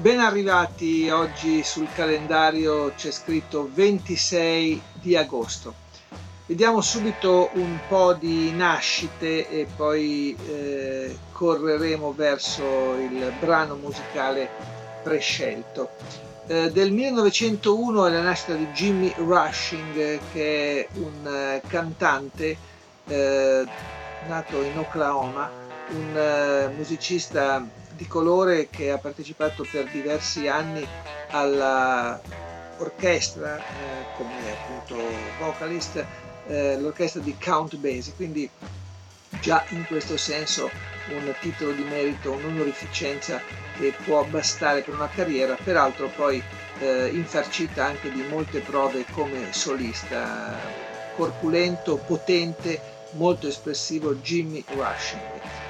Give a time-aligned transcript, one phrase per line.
[0.00, 5.74] Ben arrivati, oggi sul calendario c'è scritto 26 di agosto.
[6.46, 14.48] Vediamo subito un po' di nascite e poi eh, correremo verso il brano musicale
[15.02, 15.90] prescelto.
[16.46, 22.56] Eh, del 1901 è la nascita di Jimmy Rushing, che è un eh, cantante
[23.06, 23.66] eh,
[24.26, 25.50] nato in Oklahoma,
[25.90, 27.62] un eh, musicista
[28.00, 30.82] di colore che ha partecipato per diversi anni
[31.32, 33.60] all'orchestra eh,
[34.16, 34.96] come appunto
[35.38, 36.02] vocalist,
[36.46, 38.48] eh, l'orchestra di Count Basie, quindi
[39.42, 40.70] già in questo senso
[41.10, 43.38] un titolo di merito, un'onorificenza
[43.78, 46.42] che può bastare per una carriera, peraltro poi
[46.78, 50.56] eh, infarcita anche di molte prove come solista,
[51.16, 55.69] corpulento, potente, molto espressivo Jimmy Rushing.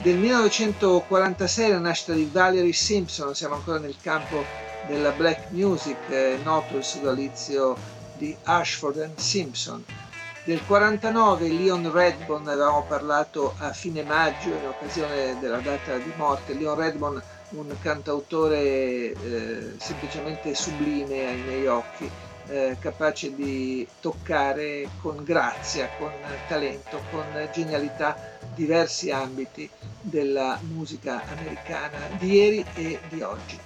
[0.00, 4.44] Del 1946 la nascita di Valerie Simpson, siamo ancora nel campo
[4.86, 7.76] della black music, eh, noto il sodalizio
[8.16, 9.84] di Ashford and Simpson.
[10.44, 16.12] Del 49 Leon Redbone, ne avevamo parlato a fine maggio in occasione della data di
[16.14, 18.60] morte, Leon Redbone un cantautore
[19.12, 22.08] eh, semplicemente sublime ai miei occhi,
[22.48, 26.10] eh, capace di toccare con grazia, con
[26.46, 29.68] talento, con genialità diversi ambiti
[30.00, 33.58] della musica americana di ieri e di oggi.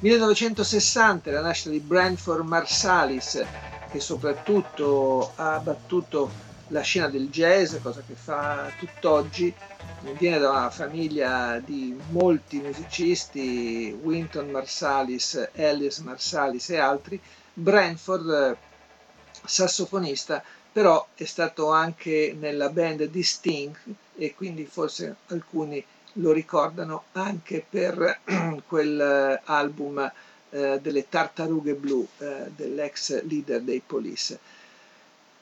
[0.00, 3.44] 1960 la nascita di Branford Marsalis
[3.90, 9.52] che soprattutto ha battuto la scena del jazz, cosa che fa tutt'oggi,
[10.16, 17.20] viene da una famiglia di molti musicisti, Winton Marsalis, Ellis Marsalis e altri,
[17.60, 18.56] Branford
[19.44, 23.74] sassofonista, però è stato anche nella band di Sting
[24.16, 25.84] e quindi forse alcuni
[26.14, 28.20] lo ricordano anche per
[28.66, 30.12] quell'album
[30.50, 34.38] eh, delle tartarughe blu eh, dell'ex leader dei Police.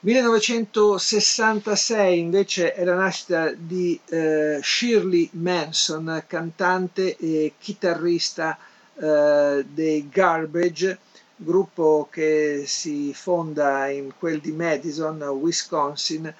[0.01, 8.57] 1966 invece è la nascita di eh, Shirley Manson, cantante e chitarrista
[8.95, 10.99] eh, dei Garbage,
[11.41, 16.33] gruppo che si fonda in quel di Madison, Wisconsin,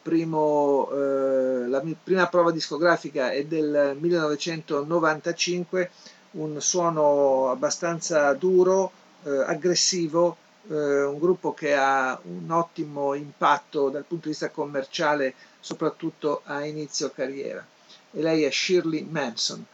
[0.00, 5.90] primo, eh, la prima prova discografica è del 1995,
[6.32, 8.92] un suono abbastanza duro,
[9.24, 10.36] eh, aggressivo,
[10.68, 16.64] eh, un gruppo che ha un ottimo impatto dal punto di vista commerciale, soprattutto a
[16.64, 17.64] inizio carriera.
[18.12, 19.64] E lei è Shirley Manson.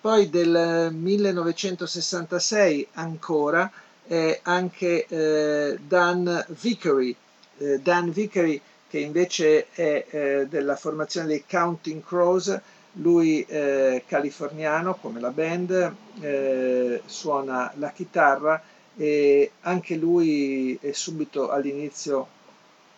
[0.00, 3.70] Poi del 1966 ancora
[4.06, 7.14] è anche eh, Dan Vickery.
[7.58, 8.58] Eh, Dan Vickery
[8.88, 12.58] che invece è eh, della formazione dei Counting Crows,
[12.94, 18.60] lui eh, californiano come la band, eh, suona la chitarra
[18.96, 22.26] e anche lui è subito all'inizio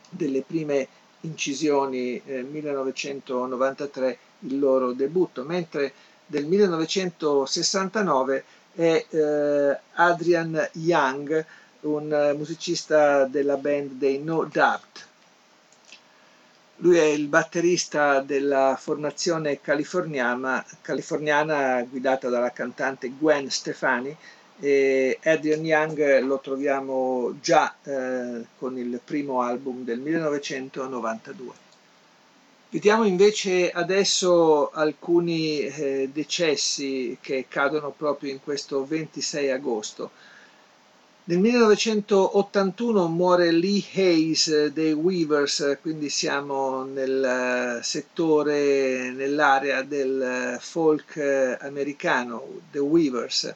[0.08, 0.86] delle prime
[1.22, 5.92] incisioni, eh, 1993 il loro debutto, mentre
[6.32, 8.44] del 1969
[8.74, 11.44] è eh, Adrian Young,
[11.80, 15.06] un musicista della band dei No Doubt.
[16.76, 24.16] Lui è il batterista della formazione californiana, californiana guidata dalla cantante Gwen Stefani
[24.58, 31.71] e Adrian Young lo troviamo già eh, con il primo album del 1992.
[32.72, 40.10] Vediamo invece adesso alcuni eh, decessi che cadono proprio in questo 26 agosto.
[41.24, 52.42] Nel 1981 muore Lee Hayes dei Weavers, quindi siamo nel settore, nell'area del folk americano,
[52.70, 53.54] The Weavers.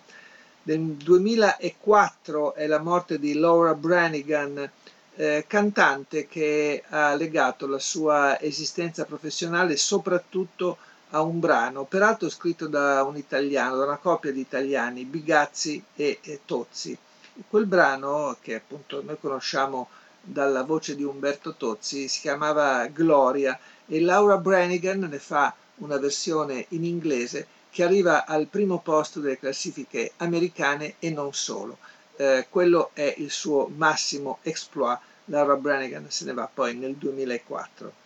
[0.64, 4.70] Nel 2004 è la morte di Laura Branigan,
[5.17, 10.79] eh, cantante che ha legato la sua esistenza professionale soprattutto
[11.11, 16.19] a un brano, peraltro scritto da un italiano, da una coppia di italiani, Bigazzi e,
[16.23, 16.97] e Tozzi
[17.49, 19.89] Quel brano, che appunto noi conosciamo
[20.23, 26.65] dalla voce di Umberto Tozzi, si chiamava Gloria e Laura Branigan ne fa una versione
[26.71, 31.77] in inglese che arriva al primo posto delle classifiche americane e non solo.
[32.17, 34.99] Eh, quello è il suo massimo exploit.
[35.27, 38.05] Laura Branigan se ne va poi nel 2004.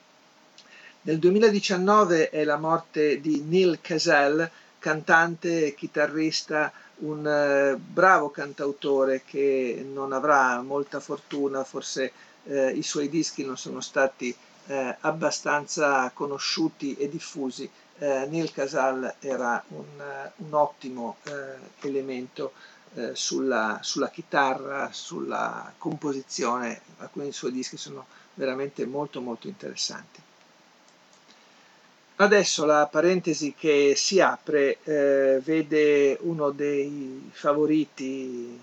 [1.03, 4.49] Nel 2019 è la morte di Neil Casell,
[4.79, 12.13] cantante e chitarrista, un eh, bravo cantautore che non avrà molta fortuna, forse
[12.45, 14.35] eh, i suoi dischi non sono stati
[14.67, 17.71] eh, abbastanza conosciuti e diffusi.
[17.99, 19.85] Eh, Neil Casal era un,
[20.37, 21.17] un ottimo
[21.81, 22.53] elemento
[22.95, 30.21] eh, sulla, sulla, chitarra, sulla composizione, alcuni suoi dischi sono veramente molto molto interessanti.
[32.17, 38.61] Adesso la parentesi che si apre eh, vede uno dei favoriti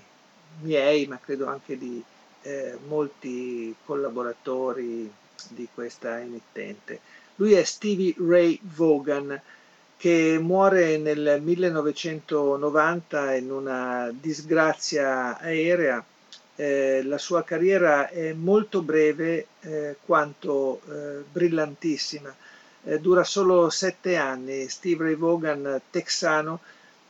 [0.62, 2.03] miei, ma credo anche di
[2.44, 5.12] eh, molti collaboratori
[5.50, 7.00] di questa emittente.
[7.35, 9.39] Lui è Stevie Ray Vaughan
[9.98, 16.04] che muore nel 1990 in una disgrazia aerea.
[16.56, 22.34] Eh, la sua carriera è molto breve eh, quanto eh, brillantissima
[22.88, 24.68] eh, dura solo sette anni.
[24.70, 26.62] Steve Ray Vaughan, texano,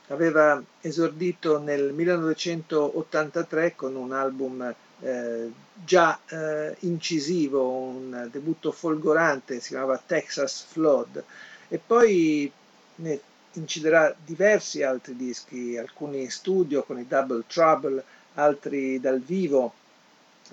[0.08, 9.68] aveva esordito nel 1983 con un album eh, già eh, incisivo, un debutto folgorante, si
[9.68, 11.22] chiamava Texas Flood,
[11.68, 12.50] e poi
[12.98, 13.20] ne
[13.52, 18.02] inciderà diversi altri dischi, alcuni in studio con i Double Trouble,
[18.34, 19.72] altri dal vivo,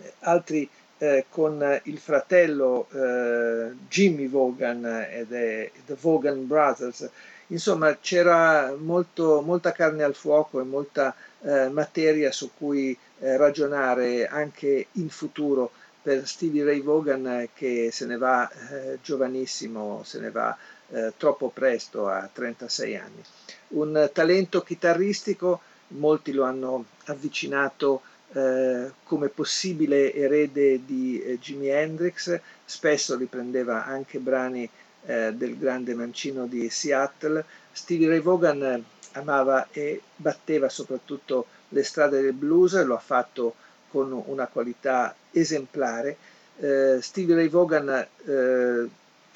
[0.02, 7.10] eh, altri eh, con il fratello eh, Jimmy Vaughan ed è The Vaughan Brothers.
[7.48, 14.28] Insomma, c'era molto, molta carne al fuoco e molta eh, materia su cui eh, ragionare
[14.28, 15.72] anche in futuro
[16.02, 20.56] per Stevie Ray Vaughan che se ne va eh, giovanissimo, se ne va
[20.90, 23.24] eh, troppo presto a 36 anni.
[23.70, 28.02] Un talento chitarristico, molti lo hanno avvicinato
[28.34, 34.70] eh, come possibile erede di eh, Jimi Hendrix, spesso riprendeva anche brani
[35.06, 37.44] eh, del grande mancino di Seattle.
[37.72, 38.84] Stevie Ray Vaughan
[39.14, 43.56] amava e batteva soprattutto le strade del blues, lo ha fatto
[43.90, 46.18] con una qualità esemplare.
[46.58, 48.08] Eh, Stevie Ray Vaughan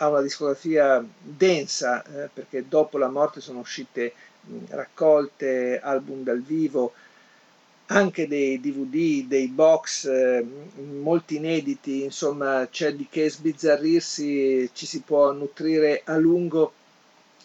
[0.02, 2.04] ha una discografia densa
[2.34, 6.94] perché dopo la morte sono uscite mh, raccolte, album dal vivo,
[7.92, 10.46] anche dei DVD, dei box, eh,
[11.00, 16.74] molti inediti, insomma c'è di che sbizzarrirsi, ci si può nutrire a lungo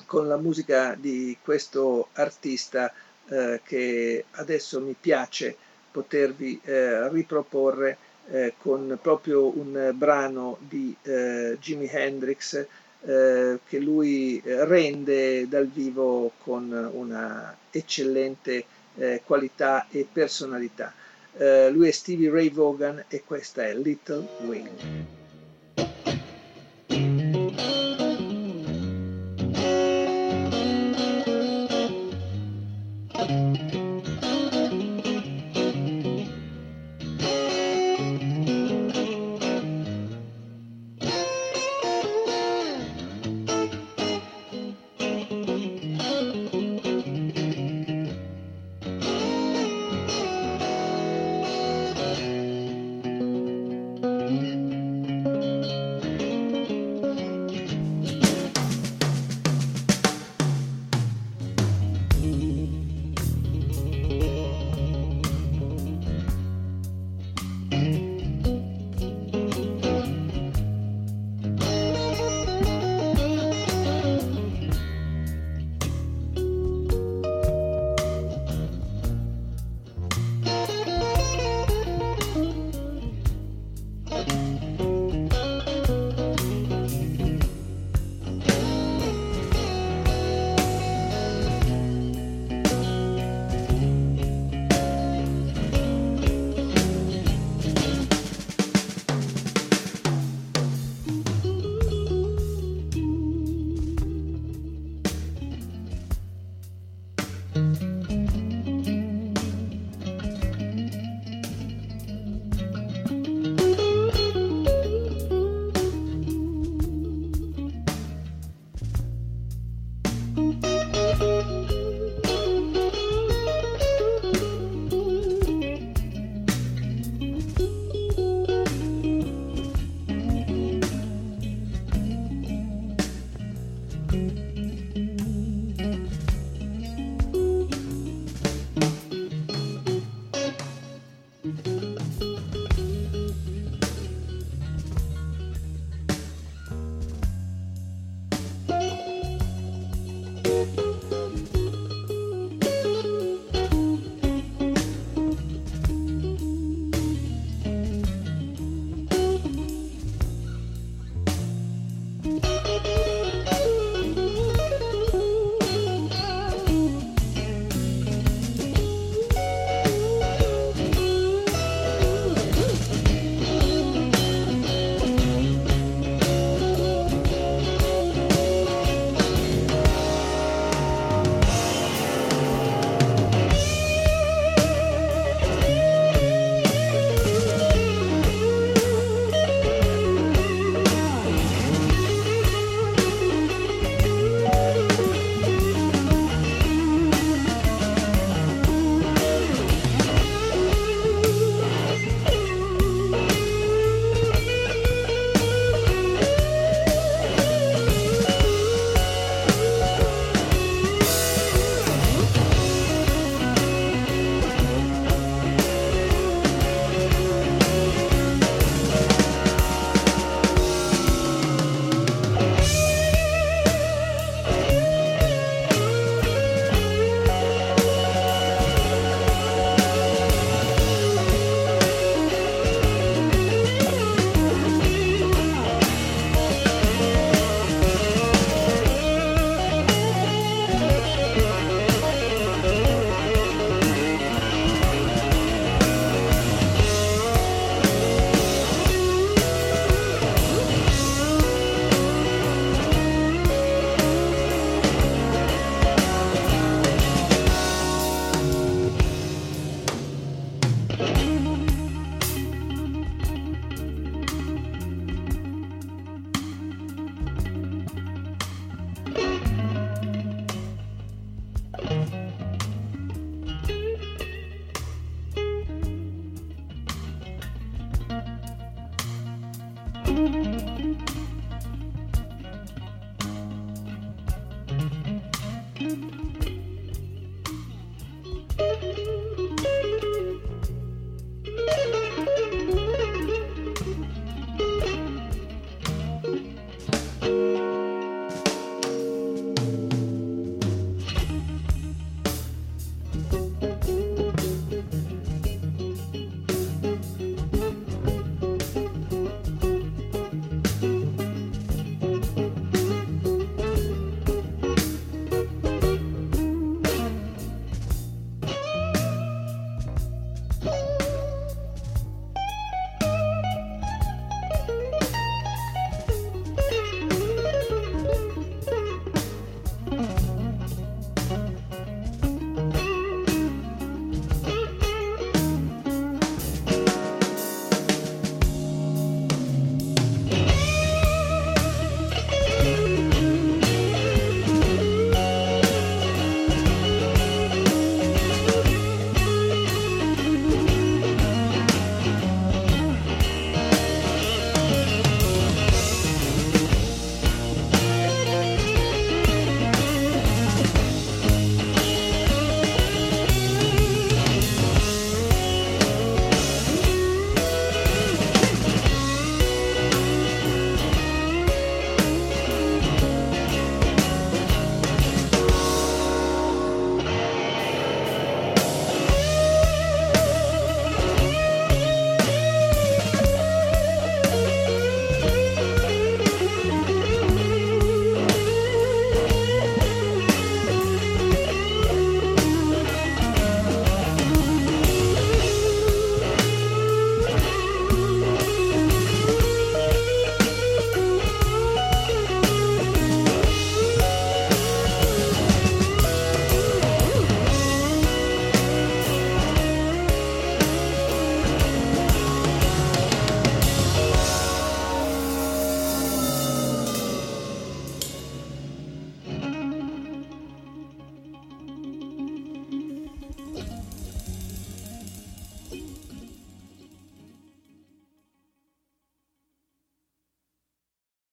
[0.06, 2.93] con la musica di questo artista
[3.29, 5.56] eh, che adesso mi piace
[5.91, 7.97] potervi eh, riproporre
[8.31, 12.67] eh, con proprio un brano di eh, Jimi Hendrix
[13.06, 18.65] eh, che lui rende dal vivo con una eccellente
[18.97, 20.93] eh, qualità e personalità.
[21.37, 25.24] Eh, lui è Stevie Ray Vaughan e questa è Little Wing.